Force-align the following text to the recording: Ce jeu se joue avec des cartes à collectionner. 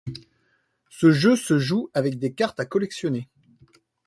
Ce 0.89 1.11
jeu 1.11 1.35
se 1.35 1.59
joue 1.59 1.91
avec 1.93 2.17
des 2.17 2.33
cartes 2.33 2.59
à 2.59 2.65
collectionner. 2.65 3.29